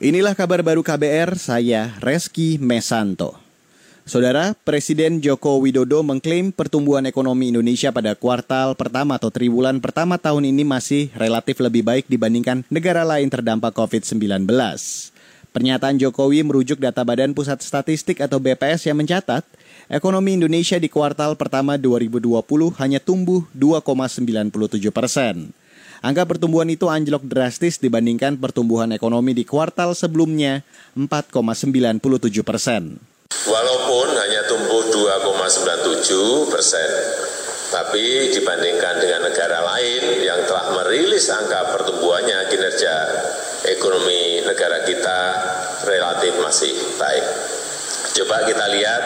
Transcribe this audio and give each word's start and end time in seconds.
Inilah 0.00 0.32
kabar 0.32 0.64
baru 0.64 0.80
KBR, 0.80 1.36
saya 1.36 1.92
Reski 2.00 2.56
Mesanto. 2.56 3.36
Saudara, 4.08 4.56
Presiden 4.56 5.20
Joko 5.20 5.60
Widodo 5.60 6.00
mengklaim 6.00 6.48
pertumbuhan 6.48 7.04
ekonomi 7.04 7.52
Indonesia 7.52 7.92
pada 7.92 8.16
kuartal 8.16 8.72
pertama 8.72 9.20
atau 9.20 9.28
triwulan 9.28 9.84
pertama 9.84 10.16
tahun 10.16 10.48
ini 10.48 10.64
masih 10.64 11.12
relatif 11.12 11.60
lebih 11.60 11.84
baik 11.84 12.08
dibandingkan 12.08 12.64
negara 12.72 13.04
lain 13.04 13.28
terdampak 13.28 13.76
COVID-19. 13.76 14.48
Pernyataan 15.52 16.00
Jokowi 16.00 16.40
merujuk 16.40 16.80
data 16.80 17.04
Badan 17.04 17.36
Pusat 17.36 17.60
Statistik 17.60 18.24
atau 18.24 18.40
BPS 18.40 18.88
yang 18.88 18.96
mencatat, 18.96 19.44
ekonomi 19.92 20.40
Indonesia 20.40 20.80
di 20.80 20.88
kuartal 20.88 21.36
pertama 21.36 21.76
2020 21.76 22.32
hanya 22.80 22.96
tumbuh 22.96 23.44
2,97 23.52 24.88
persen. 24.88 25.52
Angka 26.02 26.26
pertumbuhan 26.26 26.66
itu 26.66 26.90
anjlok 26.90 27.22
drastis 27.30 27.78
dibandingkan 27.78 28.34
pertumbuhan 28.34 28.90
ekonomi 28.90 29.38
di 29.38 29.46
kuartal 29.46 29.94
sebelumnya 29.94 30.66
4,97 30.98 32.02
persen. 32.42 32.98
Walaupun 33.46 34.06
hanya 34.10 34.42
tumbuh 34.50 34.82
2,97 34.90 36.50
persen, 36.50 36.90
tapi 37.70 38.34
dibandingkan 38.34 38.98
dengan 38.98 39.30
negara 39.30 39.62
lain 39.62 40.26
yang 40.26 40.42
telah 40.42 40.74
merilis 40.82 41.30
angka 41.30 41.70
pertumbuhannya, 41.70 42.50
kinerja 42.50 42.94
ekonomi 43.70 44.42
negara 44.42 44.82
kita 44.82 45.18
relatif 45.86 46.34
masih 46.42 46.98
baik. 46.98 47.26
Coba 48.18 48.42
kita 48.42 48.66
lihat 48.74 49.02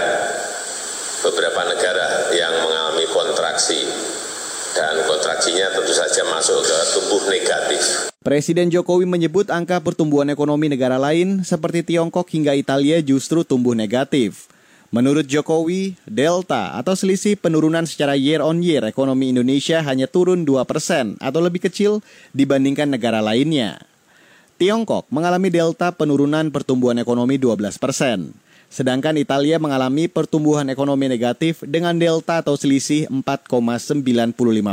beberapa 1.28 1.60
negara 1.76 2.32
yang 2.32 2.56
mengalami 2.64 3.04
kontraksi 3.12 3.84
tentu 5.54 5.92
saja 5.94 6.26
masuk 6.26 6.58
ke 6.58 6.76
tumbuh 6.90 7.22
negatif. 7.30 8.10
Presiden 8.26 8.66
Jokowi 8.74 9.06
menyebut 9.06 9.46
angka 9.54 9.78
pertumbuhan 9.78 10.26
ekonomi 10.26 10.66
negara 10.66 10.98
lain 10.98 11.46
seperti 11.46 11.86
Tiongkok 11.86 12.26
hingga 12.26 12.58
Italia 12.58 12.98
justru 12.98 13.46
tumbuh 13.46 13.78
negatif. 13.78 14.50
Menurut 14.90 15.26
Jokowi, 15.30 15.94
delta 16.06 16.74
atau 16.74 16.98
selisih 16.98 17.38
penurunan 17.38 17.86
secara 17.86 18.18
year 18.18 18.42
on 18.42 18.62
year 18.62 18.82
ekonomi 18.86 19.30
Indonesia 19.30 19.82
hanya 19.82 20.10
turun 20.10 20.42
2 20.42 20.62
persen 20.66 21.14
atau 21.22 21.38
lebih 21.38 21.62
kecil 21.70 22.02
dibandingkan 22.34 22.90
negara 22.90 23.22
lainnya. 23.22 23.78
Tiongkok 24.56 25.06
mengalami 25.12 25.52
delta 25.52 25.92
penurunan 25.92 26.50
pertumbuhan 26.50 26.98
ekonomi 26.98 27.38
12 27.38 27.76
persen. 27.78 28.34
Sedangkan 28.76 29.16
Italia 29.16 29.56
mengalami 29.56 30.04
pertumbuhan 30.04 30.68
ekonomi 30.68 31.08
negatif 31.08 31.64
dengan 31.64 31.96
delta 31.96 32.44
atau 32.44 32.60
selisih 32.60 33.08
4,95 33.08 34.04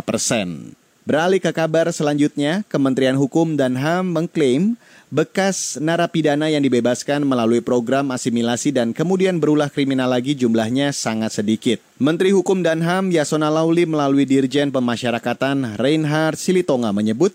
persen. 0.04 0.76
Beralih 1.08 1.40
ke 1.40 1.56
kabar 1.56 1.88
selanjutnya, 1.88 2.68
Kementerian 2.68 3.16
Hukum 3.16 3.56
dan 3.56 3.80
HAM 3.80 4.12
mengklaim 4.12 4.76
bekas 5.08 5.80
narapidana 5.80 6.52
yang 6.52 6.60
dibebaskan 6.60 7.24
melalui 7.24 7.64
program 7.64 8.12
asimilasi 8.12 8.76
dan 8.76 8.92
kemudian 8.92 9.40
berulah 9.40 9.72
kriminal 9.72 10.12
lagi 10.12 10.36
jumlahnya 10.36 10.92
sangat 10.92 11.40
sedikit. 11.40 11.80
Menteri 11.96 12.36
Hukum 12.36 12.60
dan 12.60 12.84
HAM 12.84 13.08
Yasona 13.08 13.48
Lauli 13.48 13.88
melalui 13.88 14.28
Dirjen 14.28 14.68
Pemasyarakatan 14.68 15.80
Reinhard 15.80 16.36
Silitonga 16.36 16.92
menyebut, 16.92 17.32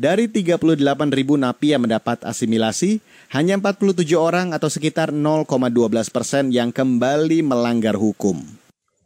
dari 0.00 0.32
38 0.32 0.80
ribu 1.12 1.36
napi 1.36 1.76
yang 1.76 1.84
mendapat 1.84 2.24
asimilasi, 2.24 3.04
hanya 3.36 3.60
47 3.60 4.16
orang 4.16 4.56
atau 4.56 4.72
sekitar 4.72 5.12
0,12 5.12 6.08
persen 6.08 6.48
yang 6.48 6.72
kembali 6.72 7.44
melanggar 7.44 8.00
hukum. 8.00 8.59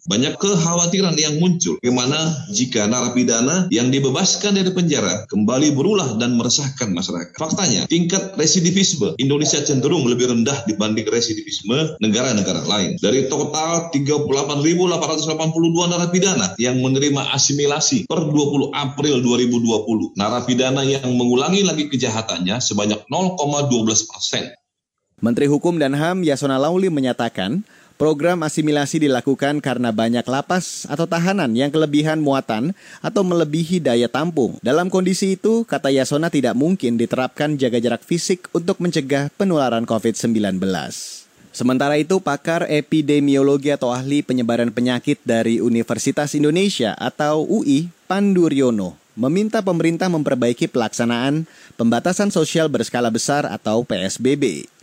Banyak 0.04 0.36
kekhawatiran 0.36 1.16
yang 1.16 1.40
muncul 1.40 1.80
bagaimana 1.80 2.28
jika 2.52 2.84
narapidana 2.84 3.72
yang 3.72 3.88
dibebaskan 3.88 4.52
dari 4.52 4.68
penjara 4.68 5.24
kembali 5.32 5.72
berulah 5.72 6.20
dan 6.20 6.36
meresahkan 6.36 6.92
masyarakat. 6.92 7.32
Faktanya, 7.40 7.88
tingkat 7.88 8.36
residivisme 8.36 9.16
Indonesia 9.16 9.64
cenderung 9.64 10.04
lebih 10.04 10.28
rendah 10.28 10.68
dibanding 10.68 11.08
residivisme 11.08 11.96
negara-negara 12.04 12.68
lain. 12.68 13.00
Dari 13.00 13.32
total 13.32 13.88
38.882 13.96 15.32
narapidana 15.88 16.52
yang 16.60 16.84
menerima 16.84 17.32
asimilasi 17.32 18.04
per 18.04 18.28
20 18.28 18.76
April 18.76 19.24
2020, 19.24 20.20
narapidana 20.20 20.84
yang 20.84 21.16
mengulangi 21.16 21.64
lagi 21.64 21.88
kejahatannya 21.88 22.60
sebanyak 22.60 23.08
0,12 23.08 24.12
persen. 24.12 24.52
Menteri 25.24 25.48
Hukum 25.48 25.80
dan 25.80 25.96
HAM 25.96 26.28
Yasona 26.28 26.60
Lauli 26.60 26.92
menyatakan, 26.92 27.64
Program 27.94 28.42
asimilasi 28.42 29.06
dilakukan 29.06 29.62
karena 29.62 29.94
banyak 29.94 30.26
lapas 30.26 30.82
atau 30.90 31.06
tahanan 31.06 31.54
yang 31.54 31.70
kelebihan 31.70 32.18
muatan 32.18 32.74
atau 32.98 33.22
melebihi 33.22 33.78
daya 33.78 34.10
tampung. 34.10 34.58
Dalam 34.66 34.90
kondisi 34.90 35.38
itu, 35.38 35.62
kata 35.62 35.94
Yasona 35.94 36.26
tidak 36.26 36.58
mungkin 36.58 36.98
diterapkan 36.98 37.54
jaga 37.54 37.78
jarak 37.78 38.02
fisik 38.02 38.50
untuk 38.50 38.82
mencegah 38.82 39.30
penularan 39.38 39.86
COVID-19. 39.86 40.58
Sementara 41.54 41.94
itu, 41.94 42.18
pakar 42.18 42.66
epidemiologi 42.66 43.70
atau 43.70 43.94
ahli 43.94 44.26
penyebaran 44.26 44.74
penyakit 44.74 45.22
dari 45.22 45.62
Universitas 45.62 46.34
Indonesia 46.34 46.98
atau 46.98 47.46
UI, 47.46 47.94
Pandu 48.10 48.50
Riono, 48.50 48.98
meminta 49.14 49.62
pemerintah 49.62 50.10
memperbaiki 50.10 50.66
pelaksanaan 50.66 51.46
pembatasan 51.78 52.34
sosial 52.34 52.66
berskala 52.66 53.06
besar 53.06 53.46
atau 53.46 53.86
PSBB. 53.86 54.73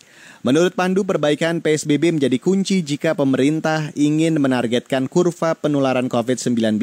Menurut 0.41 0.73
Pandu, 0.73 1.05
perbaikan 1.05 1.61
PSBB 1.61 2.17
menjadi 2.17 2.41
kunci 2.41 2.81
jika 2.81 3.13
pemerintah 3.13 3.93
ingin 3.93 4.41
menargetkan 4.41 5.05
kurva 5.05 5.53
penularan 5.53 6.09
COVID-19 6.09 6.81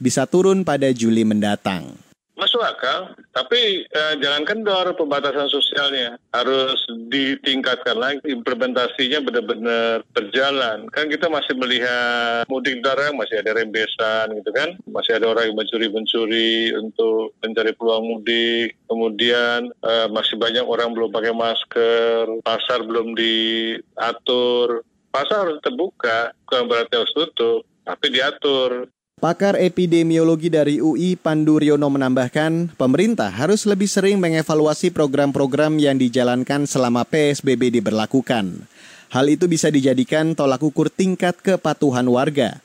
bisa 0.00 0.24
turun 0.24 0.64
pada 0.64 0.88
Juli 0.96 1.20
mendatang. 1.28 2.05
Masuk 2.36 2.60
akal, 2.60 3.16
tapi 3.32 3.88
eh, 3.88 4.14
jangan 4.20 4.44
kendor 4.44 4.92
pembatasan 4.92 5.48
sosialnya. 5.48 6.20
Harus 6.36 6.84
ditingkatkan 7.08 7.96
lagi, 7.96 8.20
implementasinya 8.28 9.24
benar-benar 9.24 10.04
berjalan. 10.12 10.84
Kan 10.92 11.08
kita 11.08 11.32
masih 11.32 11.56
melihat 11.56 12.44
mudik 12.52 12.84
darah, 12.84 13.08
masih 13.16 13.40
ada 13.40 13.56
rembesan 13.56 14.36
gitu 14.36 14.52
kan. 14.52 14.76
Masih 14.84 15.16
ada 15.16 15.32
orang 15.32 15.48
yang 15.48 15.56
mencuri-mencuri 15.56 16.76
untuk 16.76 17.32
mencari 17.40 17.72
peluang 17.72 18.04
mudik. 18.04 18.76
Kemudian 18.84 19.72
eh, 19.72 20.06
masih 20.12 20.36
banyak 20.36 20.68
orang 20.68 20.92
belum 20.92 21.08
pakai 21.08 21.32
masker, 21.32 22.44
pasar 22.44 22.84
belum 22.84 23.16
diatur. 23.16 24.84
Pasar 25.08 25.48
harus 25.48 25.64
terbuka, 25.64 26.36
bukan 26.44 26.68
berarti 26.68 27.00
harus 27.00 27.16
tutup, 27.16 27.64
tapi 27.88 28.12
diatur. 28.12 28.92
Pakar 29.16 29.56
epidemiologi 29.56 30.52
dari 30.52 30.76
UI 30.76 31.16
Pandu 31.16 31.56
Riono 31.56 31.88
menambahkan, 31.88 32.76
pemerintah 32.76 33.32
harus 33.32 33.64
lebih 33.64 33.88
sering 33.88 34.20
mengevaluasi 34.20 34.92
program-program 34.92 35.80
yang 35.80 35.96
dijalankan 35.96 36.68
selama 36.68 37.00
PSBB 37.08 37.80
diberlakukan. 37.80 38.68
Hal 39.08 39.26
itu 39.32 39.48
bisa 39.48 39.72
dijadikan 39.72 40.36
tolak 40.36 40.60
ukur 40.60 40.92
tingkat 40.92 41.32
kepatuhan 41.40 42.04
warga. 42.12 42.60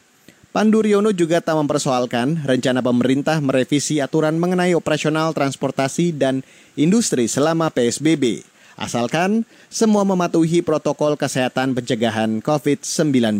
Pandu 0.51 0.83
Riono 0.83 1.15
juga 1.15 1.39
tak 1.39 1.55
mempersoalkan 1.55 2.43
rencana 2.43 2.83
pemerintah 2.83 3.39
merevisi 3.39 4.03
aturan 4.03 4.35
mengenai 4.35 4.75
operasional 4.75 5.31
transportasi 5.31 6.11
dan 6.11 6.43
industri 6.75 7.31
selama 7.31 7.71
PSBB, 7.71 8.43
asalkan 8.75 9.47
semua 9.71 10.03
mematuhi 10.03 10.59
protokol 10.59 11.15
kesehatan 11.15 11.71
pencegahan 11.79 12.43
COVID-19. 12.43 13.39